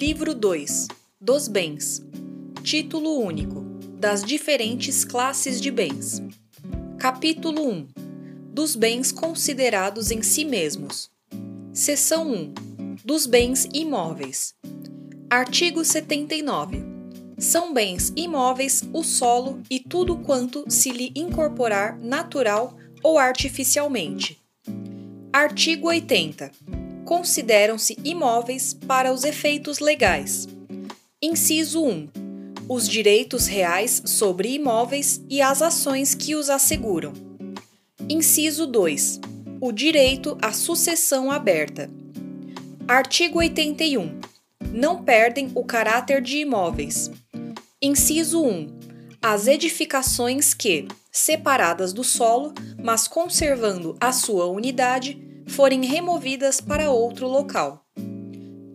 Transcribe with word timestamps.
Livro 0.00 0.34
2 0.34 0.88
Dos 1.20 1.46
Bens 1.46 2.02
Título 2.62 3.18
único 3.18 3.60
Das 3.98 4.24
diferentes 4.24 5.04
classes 5.04 5.60
de 5.60 5.70
bens. 5.70 6.22
Capítulo 6.98 7.68
1 7.68 7.88
Dos 8.50 8.74
bens 8.74 9.12
considerados 9.12 10.10
em 10.10 10.22
si 10.22 10.46
mesmos. 10.46 11.10
Seção 11.74 12.32
1 12.32 12.54
Dos 13.04 13.26
bens 13.26 13.68
imóveis. 13.74 14.54
Artigo 15.28 15.84
79. 15.84 16.82
São 17.36 17.74
bens 17.74 18.10
imóveis 18.16 18.82
o 18.94 19.02
solo 19.04 19.60
e 19.68 19.80
tudo 19.80 20.16
quanto 20.16 20.64
se 20.66 20.90
lhe 20.90 21.12
incorporar 21.14 21.98
natural 21.98 22.74
ou 23.02 23.18
artificialmente. 23.18 24.40
Artigo 25.30 25.88
80 25.88 26.50
consideram-se 27.10 27.98
imóveis 28.04 28.72
para 28.72 29.12
os 29.12 29.24
efeitos 29.24 29.80
legais. 29.80 30.46
Inciso 31.20 31.84
1. 31.84 32.08
Os 32.68 32.88
direitos 32.88 33.48
reais 33.48 34.00
sobre 34.06 34.50
imóveis 34.50 35.20
e 35.28 35.42
as 35.42 35.60
ações 35.60 36.14
que 36.14 36.36
os 36.36 36.48
asseguram. 36.48 37.12
Inciso 38.08 38.64
2. 38.64 39.18
O 39.60 39.72
direito 39.72 40.38
à 40.40 40.52
sucessão 40.52 41.32
aberta. 41.32 41.90
Artigo 42.86 43.40
81. 43.40 44.20
Não 44.72 45.02
perdem 45.02 45.50
o 45.56 45.64
caráter 45.64 46.22
de 46.22 46.38
imóveis. 46.38 47.10
Inciso 47.82 48.40
1. 48.40 48.78
As 49.20 49.48
edificações 49.48 50.54
que, 50.54 50.86
separadas 51.10 51.92
do 51.92 52.04
solo, 52.04 52.54
mas 52.80 53.08
conservando 53.08 53.96
a 54.00 54.12
sua 54.12 54.46
unidade, 54.46 55.29
forem 55.50 55.84
removidas 55.84 56.60
para 56.60 56.90
outro 56.90 57.26
local. 57.26 57.84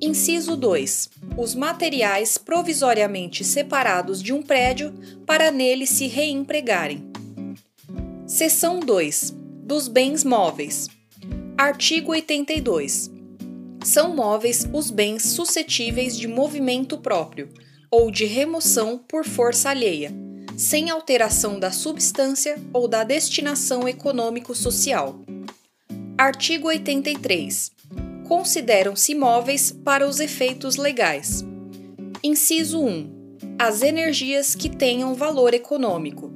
Inciso 0.02 0.58
2. 0.58 1.10
Os 1.38 1.56
materiais 1.56 2.38
provisoriamente 2.38 3.46
separados 3.46 4.22
de 4.22 4.34
um 4.34 4.44
prédio 4.44 4.94
para 5.26 5.52
nele 5.52 5.88
se 5.88 6.08
reempregarem. 6.08 7.10
Seção 8.28 8.82
2. 8.82 9.34
Dos 9.64 9.88
bens 9.88 10.24
móveis. 10.24 10.90
Artigo 11.58 12.12
82. 12.12 13.10
São 13.84 14.14
móveis 14.14 14.68
os 14.74 14.92
bens 14.92 15.24
suscetíveis 15.24 16.18
de 16.18 16.28
movimento 16.28 16.98
próprio 16.98 17.50
ou 17.90 18.12
de 18.12 18.26
remoção 18.26 18.98
por 18.98 19.26
força 19.26 19.70
alheia, 19.70 20.12
sem 20.58 20.90
alteração 20.90 21.58
da 21.58 21.72
substância 21.72 22.58
ou 22.74 22.88
da 22.88 23.04
destinação 23.04 23.88
econômico-social 23.88 25.26
Artigo 26.18 26.70
83. 26.70 27.72
Consideram-se 28.26 29.12
imóveis 29.12 29.74
para 29.84 30.08
os 30.08 30.22
efeitos 30.22 30.78
legais. 30.78 31.44
Inciso 32.24 32.82
1. 32.82 33.38
As 33.60 33.82
energias 33.82 34.56
que 34.56 34.70
tenham 34.70 35.14
valor 35.14 35.54
econômico. 35.54 36.32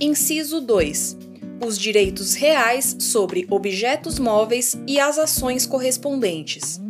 Inciso 0.00 0.62
2. 0.62 1.18
Os 1.62 1.78
direitos 1.78 2.32
reais 2.32 2.96
sobre 2.98 3.46
objetos 3.50 4.18
móveis 4.18 4.74
e 4.86 4.98
as 4.98 5.18
ações 5.18 5.66
correspondentes. 5.66 6.80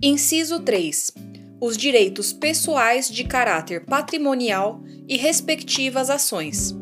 Inciso 0.00 0.60
3. 0.60 1.12
Os 1.60 1.76
direitos 1.76 2.32
pessoais 2.32 3.10
de 3.10 3.24
caráter 3.24 3.84
patrimonial 3.84 4.80
e 5.08 5.16
respectivas 5.16 6.08
ações. 6.08 6.72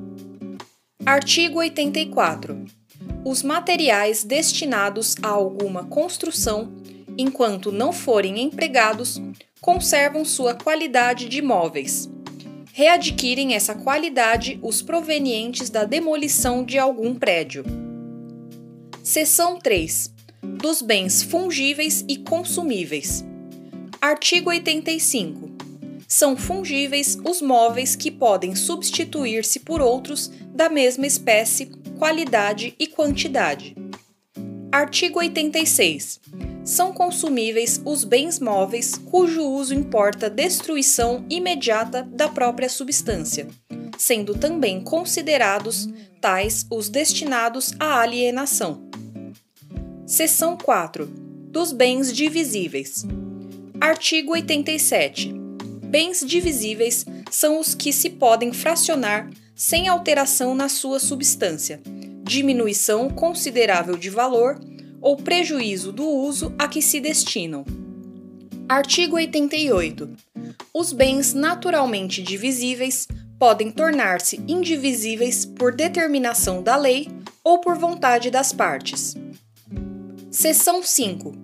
Artigo 1.06 1.61
84 1.61 2.80
os 3.24 3.42
materiais 3.42 4.24
destinados 4.24 5.14
a 5.22 5.28
alguma 5.28 5.84
construção, 5.84 6.72
enquanto 7.19 7.70
não 7.70 7.92
forem 7.92 8.41
empregados, 8.41 9.20
conservam 9.60 10.25
sua 10.25 10.54
qualidade 10.54 11.28
de 11.28 11.42
móveis. 11.42 12.09
Readquirem 12.72 13.54
essa 13.54 13.75
qualidade 13.75 14.59
os 14.62 14.80
provenientes 14.80 15.69
da 15.69 15.84
demolição 15.84 16.64
de 16.64 16.78
algum 16.78 17.14
prédio. 17.14 17.64
Seção 19.03 19.59
3. 19.59 20.14
Dos 20.42 20.80
bens 20.80 21.22
fungíveis 21.22 22.04
e 22.09 22.16
consumíveis. 22.16 23.25
Artigo 24.00 24.48
85. 24.48 25.50
São 26.09 26.36
fungíveis 26.36 27.19
os 27.25 27.42
móveis 27.42 27.94
que 27.94 28.10
podem 28.10 28.54
substituir-se 28.54 29.60
por 29.60 29.82
outros 29.82 30.30
da 30.54 30.69
mesma 30.69 31.06
espécie 31.06 31.66
qualidade 32.00 32.75
e 32.78 32.87
quantidade. 32.87 33.77
Artigo 34.72 35.19
86. 35.19 36.19
São 36.65 36.94
consumíveis 36.94 37.78
os 37.84 38.05
bens 38.05 38.41
móveis 38.41 38.94
cujo 38.97 39.44
uso 39.44 39.75
importa 39.75 40.31
destruição 40.31 41.27
imediata 41.28 42.03
da 42.10 42.27
própria 42.27 42.71
substância, 42.71 43.47
sendo 43.99 44.34
também 44.34 44.81
considerados 44.81 45.91
tais 46.22 46.65
os 46.71 46.89
destinados 46.89 47.75
à 47.78 48.00
alienação. 48.00 48.89
Seção 50.06 50.56
4. 50.56 51.05
Dos 51.06 51.71
bens 51.71 52.10
divisíveis. 52.10 53.05
Artigo 53.78 54.33
87. 54.33 55.34
Bens 55.84 56.25
divisíveis 56.27 57.05
são 57.31 57.60
os 57.60 57.75
que 57.75 57.93
se 57.93 58.09
podem 58.09 58.55
fracionar 58.55 59.28
sem 59.60 59.88
alteração 59.88 60.54
na 60.54 60.71
sua 60.71 60.98
substância, 60.98 61.82
diminuição 62.22 63.10
considerável 63.10 63.94
de 63.94 64.09
valor 64.09 64.59
ou 65.03 65.19
prejuízo 65.19 65.93
do 65.93 66.09
uso 66.09 66.54
a 66.59 66.66
que 66.66 66.81
se 66.81 66.98
destinam. 66.98 67.66
Artigo 68.66 69.16
88. 69.16 70.09
Os 70.72 70.94
bens 70.94 71.34
naturalmente 71.34 72.22
divisíveis 72.22 73.06
podem 73.38 73.71
tornar-se 73.71 74.43
indivisíveis 74.48 75.44
por 75.44 75.75
determinação 75.75 76.62
da 76.62 76.75
lei 76.75 77.09
ou 77.44 77.60
por 77.60 77.77
vontade 77.77 78.31
das 78.31 78.54
partes. 78.54 79.15
Seção 80.31 80.82
5. 80.82 81.34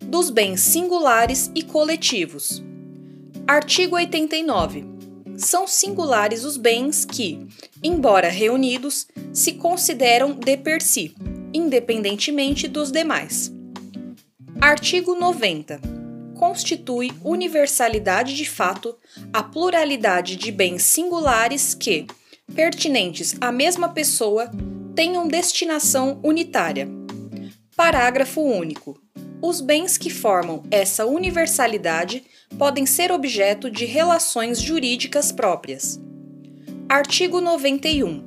Dos 0.00 0.30
bens 0.30 0.62
singulares 0.62 1.50
e 1.54 1.62
coletivos. 1.62 2.62
Artigo 3.46 3.96
89 3.96 4.95
são 5.36 5.66
singulares 5.66 6.44
os 6.44 6.56
bens 6.56 7.04
que, 7.04 7.46
embora 7.82 8.28
reunidos, 8.28 9.06
se 9.32 9.52
consideram 9.54 10.32
de 10.32 10.56
per 10.56 10.80
si, 10.80 11.14
independentemente 11.52 12.66
dos 12.66 12.90
demais. 12.90 13.52
Artigo 14.60 15.14
90. 15.14 15.80
Constitui 16.34 17.12
universalidade 17.24 18.34
de 18.34 18.48
fato 18.48 18.96
a 19.32 19.42
pluralidade 19.42 20.36
de 20.36 20.50
bens 20.50 20.82
singulares 20.82 21.74
que, 21.74 22.06
pertinentes 22.54 23.34
à 23.40 23.50
mesma 23.52 23.88
pessoa, 23.88 24.50
tenham 24.94 25.28
destinação 25.28 26.20
unitária. 26.22 26.88
Parágrafo 27.76 28.40
único. 28.40 29.05
Os 29.46 29.60
bens 29.60 29.96
que 29.96 30.10
formam 30.10 30.64
essa 30.72 31.06
universalidade 31.06 32.24
podem 32.58 32.84
ser 32.84 33.12
objeto 33.12 33.70
de 33.70 33.84
relações 33.84 34.60
jurídicas 34.60 35.30
próprias. 35.30 36.00
Artigo 36.88 37.40
91. 37.40 38.24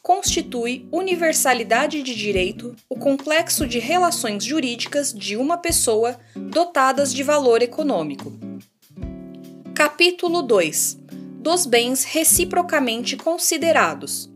Constitui 0.00 0.88
universalidade 0.90 2.02
de 2.02 2.14
direito 2.14 2.74
o 2.88 2.96
complexo 2.96 3.66
de 3.66 3.78
relações 3.78 4.42
jurídicas 4.42 5.12
de 5.12 5.36
uma 5.36 5.58
pessoa 5.58 6.18
dotadas 6.34 7.12
de 7.12 7.22
valor 7.22 7.60
econômico. 7.60 8.32
Capítulo 9.74 10.40
2. 10.40 10.98
Dos 11.38 11.66
bens 11.66 12.02
reciprocamente 12.02 13.14
considerados. 13.14 14.30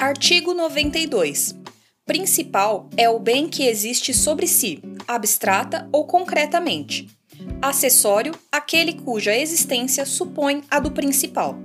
Artigo 0.00 0.52
92. 0.52 1.59
Principal 2.10 2.90
é 2.96 3.08
o 3.08 3.20
bem 3.20 3.46
que 3.46 3.68
existe 3.68 4.12
sobre 4.12 4.48
si, 4.48 4.82
abstrata 5.06 5.88
ou 5.92 6.04
concretamente 6.04 7.08
acessório 7.62 8.34
aquele 8.50 8.94
cuja 8.94 9.32
existência 9.32 10.04
supõe 10.04 10.64
a 10.68 10.80
do 10.80 10.90
principal. 10.90 11.56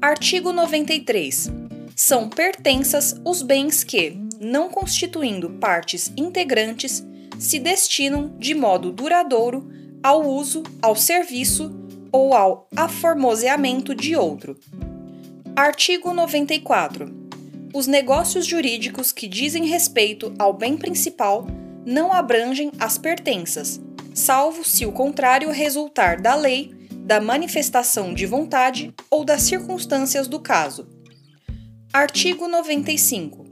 Artigo 0.00 0.52
93. 0.52 1.50
São 1.96 2.28
pertenças 2.28 3.16
os 3.24 3.42
bens 3.42 3.82
que, 3.82 4.16
não 4.40 4.68
constituindo 4.68 5.50
partes 5.50 6.12
integrantes, 6.16 7.04
se 7.36 7.58
destinam 7.58 8.36
de 8.38 8.54
modo 8.54 8.92
duradouro 8.92 9.68
ao 10.04 10.24
uso, 10.24 10.62
ao 10.80 10.94
serviço 10.94 11.68
ou 12.12 12.32
ao 12.32 12.68
aformoseamento 12.76 13.92
de 13.92 14.14
outro. 14.14 14.56
Artigo 15.56 16.14
94. 16.14 17.21
Os 17.74 17.86
negócios 17.86 18.44
jurídicos 18.44 19.12
que 19.12 19.26
dizem 19.26 19.66
respeito 19.66 20.34
ao 20.38 20.52
bem 20.52 20.76
principal 20.76 21.46
não 21.86 22.12
abrangem 22.12 22.70
as 22.78 22.98
pertenças, 22.98 23.80
salvo 24.14 24.62
se 24.62 24.84
o 24.84 24.92
contrário 24.92 25.50
resultar 25.50 26.20
da 26.20 26.34
lei, 26.34 26.70
da 26.92 27.20
manifestação 27.20 28.12
de 28.12 28.26
vontade 28.26 28.94
ou 29.10 29.24
das 29.24 29.42
circunstâncias 29.42 30.28
do 30.28 30.38
caso. 30.38 30.86
Artigo 31.92 32.46
95. 32.46 33.46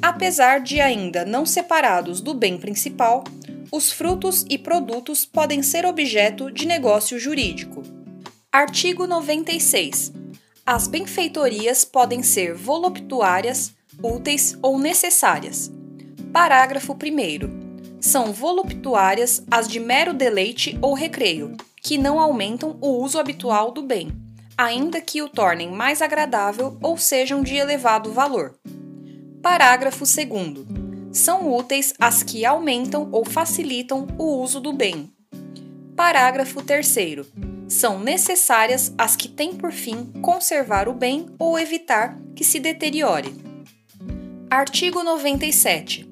Apesar 0.00 0.60
de 0.60 0.80
ainda 0.80 1.24
não 1.24 1.44
separados 1.44 2.20
do 2.20 2.34
bem 2.34 2.58
principal, 2.58 3.24
Os 3.72 3.90
frutos 3.90 4.44
e 4.48 4.56
produtos 4.56 5.26
podem 5.26 5.62
ser 5.62 5.84
objeto 5.84 6.50
de 6.52 6.66
negócio 6.66 7.18
jurídico. 7.18 7.82
Artigo 8.52 9.06
96. 9.06 10.12
As 10.66 10.88
benfeitorias 10.88 11.84
podem 11.84 12.24
ser 12.24 12.52
voluptuárias, 12.52 13.72
úteis 14.02 14.58
ou 14.60 14.80
necessárias. 14.80 15.70
Parágrafo 16.32 16.92
1. 16.92 18.00
São 18.00 18.32
voluptuárias 18.32 19.44
as 19.48 19.68
de 19.68 19.78
mero 19.78 20.12
deleite 20.12 20.76
ou 20.82 20.92
recreio, 20.92 21.56
que 21.80 21.96
não 21.96 22.18
aumentam 22.18 22.76
o 22.80 23.00
uso 23.00 23.20
habitual 23.20 23.70
do 23.70 23.80
bem, 23.80 24.10
ainda 24.58 25.00
que 25.00 25.22
o 25.22 25.28
tornem 25.28 25.70
mais 25.70 26.02
agradável 26.02 26.76
ou 26.82 26.98
sejam 26.98 27.44
de 27.44 27.54
elevado 27.54 28.10
valor. 28.10 28.58
Parágrafo 29.40 30.00
2. 30.00 30.26
São 31.12 31.54
úteis 31.54 31.94
as 31.96 32.24
que 32.24 32.44
aumentam 32.44 33.08
ou 33.12 33.24
facilitam 33.24 34.08
o 34.18 34.42
uso 34.42 34.58
do 34.58 34.72
bem. 34.72 35.12
Parágrafo 35.94 36.60
3. 36.60 36.96
São 37.68 37.98
necessárias 37.98 38.94
as 38.96 39.16
que 39.16 39.28
têm 39.28 39.54
por 39.54 39.72
fim 39.72 40.06
conservar 40.22 40.88
o 40.88 40.92
bem 40.92 41.26
ou 41.38 41.58
evitar 41.58 42.16
que 42.34 42.44
se 42.44 42.60
deteriore. 42.60 43.34
Artigo 44.48 45.02
97. 45.02 46.08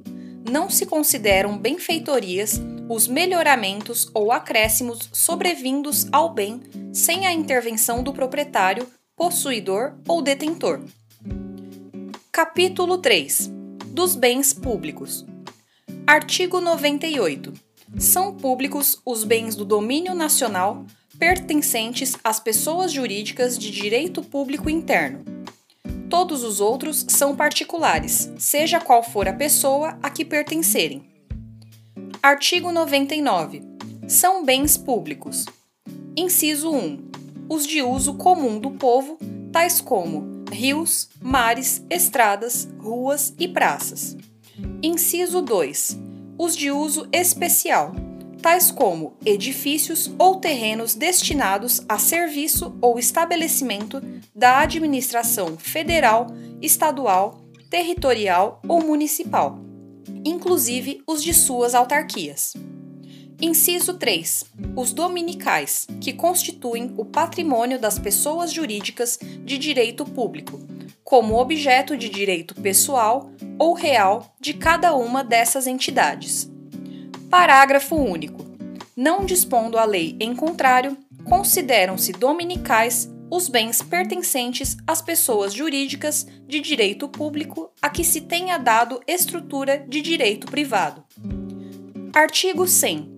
Não 0.51 0.69
se 0.69 0.85
consideram 0.85 1.57
benfeitorias 1.57 2.61
os 2.89 3.07
melhoramentos 3.07 4.11
ou 4.13 4.33
acréscimos 4.33 5.09
sobrevindos 5.13 6.07
ao 6.13 6.35
bem 6.35 6.61
sem 6.93 7.27
a 7.27 7.33
intervenção 7.33 8.03
do 8.03 8.13
proprietário, 8.13 8.87
possuidor 9.17 9.95
ou 10.09 10.21
detentor. 10.21 10.83
Capítulo 12.33 12.99
3 12.99 13.51
Dos 13.87 14.17
bens 14.17 14.53
públicos. 14.53 15.25
Artigo 16.05 16.61
98. 16.61 17.53
São 17.97 18.35
públicos 18.35 19.01
os 19.07 19.23
bens 19.23 19.55
do 19.55 19.65
domínio 19.65 20.15
nacional 20.15 20.85
pertencentes 21.25 22.19
às 22.23 22.39
pessoas 22.39 22.93
jurídicas 22.93 23.57
de 23.59 23.71
direito 23.71 24.23
público 24.23 24.69
interno. 24.69 25.25
Todos 26.11 26.45
os 26.45 26.61
outros 26.61 27.07
são 27.09 27.35
particulares, 27.35 28.31
seja 28.37 28.79
qual 28.79 29.03
for 29.03 29.27
a 29.27 29.33
pessoa 29.33 29.99
a 30.03 30.11
que 30.11 30.23
pertencerem. 30.23 31.03
Artigo 32.23 32.71
99. 32.71 33.63
São 34.07 34.45
bens 34.45 34.77
públicos. 34.77 35.47
Inciso 36.15 36.71
1. 36.71 37.11
Os 37.49 37.67
de 37.67 37.81
uso 37.81 38.19
comum 38.19 38.59
do 38.59 38.73
povo, 38.73 39.19
tais 39.51 39.81
como 39.81 40.45
rios, 40.53 41.09
mares, 41.23 41.83
estradas, 41.89 42.69
ruas 42.79 43.35
e 43.39 43.49
praças. 43.49 44.15
Inciso 44.83 45.41
2. 45.41 45.99
Os 46.37 46.55
de 46.55 46.71
uso 46.71 47.09
especial, 47.11 47.95
tais 48.45 48.71
como 48.71 49.17
edifícios 49.25 50.13
ou 50.19 50.37
terrenos 50.37 50.95
destinados 50.95 51.81
a 51.89 51.97
serviço 51.97 52.77
ou 52.79 52.99
estabelecimento 52.99 54.03
da 54.35 54.59
administração 54.59 55.57
federal, 55.57 56.27
estadual, 56.61 57.41
territorial 57.71 58.61
ou 58.69 58.85
municipal, 58.85 59.59
inclusive 60.27 61.03
os 61.07 61.23
de 61.23 61.33
suas 61.33 61.75
autarquias. 61.75 62.53
Inciso 63.41 63.95
3. 63.95 64.45
Os 64.77 64.93
dominicais, 64.93 65.87
que 65.99 66.13
constituem 66.13 66.93
o 66.99 67.05
patrimônio 67.07 67.81
das 67.81 67.99
pessoas 67.99 68.53
jurídicas 68.53 69.19
de 69.43 69.57
direito 69.57 70.05
público, 70.05 70.61
como 71.03 71.41
objeto 71.41 71.97
de 71.97 72.11
direito 72.11 72.55
pessoal 72.57 73.31
ou 73.59 73.73
real 73.73 74.35
de 74.39 74.53
cada 74.53 74.95
uma 74.95 75.25
dessas 75.25 75.67
entidades. 75.67 76.53
Parágrafo 77.31 77.97
único. 77.97 78.45
Não 78.97 79.25
dispondo 79.25 79.79
a 79.79 79.85
lei 79.85 80.17
em 80.21 80.35
contrário, 80.35 80.97
consideram-se 81.25 82.13
dominicais 82.13 83.11
os 83.31 83.49
bens 83.49 83.83
pertencentes 83.83 84.77
às 84.87 85.03
pessoas 85.03 85.53
jurídicas 85.53 86.27
de 86.47 86.61
direito 86.61 87.09
público 87.09 87.71
a 87.83 87.91
que 87.91 88.05
se 88.05 88.21
tenha 88.21 88.59
dado 88.59 89.01
estrutura 89.07 89.79
de 89.79 90.01
direito 90.01 90.47
privado. 90.47 91.03
Artigo 92.15 92.69
100 92.69 93.15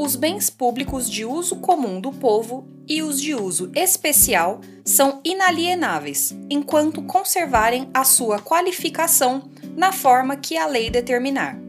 os 0.00 0.14
bens 0.14 0.48
públicos 0.48 1.10
de 1.10 1.24
uso 1.24 1.56
comum 1.56 2.00
do 2.00 2.12
povo 2.12 2.68
e 2.86 3.02
os 3.02 3.20
de 3.20 3.34
uso 3.34 3.68
especial 3.74 4.60
são 4.84 5.20
inalienáveis, 5.24 6.32
enquanto 6.48 7.02
conservarem 7.02 7.90
a 7.92 8.04
sua 8.04 8.38
qualificação 8.38 9.50
na 9.76 9.90
forma 9.90 10.36
que 10.36 10.56
a 10.56 10.66
lei 10.68 10.88
determinar. 10.88 11.67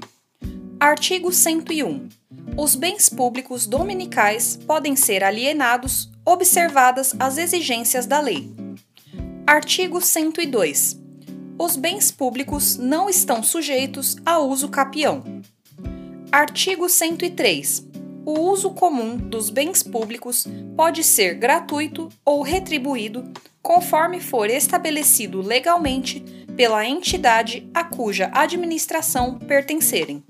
Artigo 0.80 1.32
101. 1.34 2.08
Os 2.56 2.74
bens 2.74 3.10
públicos 3.10 3.68
dominicais 3.68 4.58
podem 4.66 4.96
ser 4.96 5.26
alienados, 5.26 6.10
observadas 6.26 7.14
as 7.20 7.38
exigências 7.38 8.06
da 8.06 8.22
lei. 8.22 8.50
Artigo 9.46 10.00
102. 10.00 10.98
Os 11.58 11.76
bens 11.76 12.12
públicos 12.12 12.78
não 12.78 13.10
estão 13.10 13.44
sujeitos 13.44 14.16
a 14.26 14.40
uso 14.40 14.70
capião. 14.70 15.42
Artigo 16.32 16.88
103 16.88 17.90
o 18.26 18.42
uso 18.42 18.70
comum 18.72 19.18
dos 19.18 19.50
bens 19.50 19.82
públicos 19.82 20.46
pode 20.78 21.04
ser 21.04 21.34
gratuito 21.34 22.10
ou 22.24 22.44
retribuído, 22.44 23.24
conforme 23.60 24.20
for 24.20 24.52
estabelecido 24.52 25.42
legalmente 25.42 26.20
pela 26.56 26.86
entidade 26.86 27.68
a 27.74 27.84
cuja 27.84 28.30
administração 28.32 29.40
pertencerem. 29.40 30.24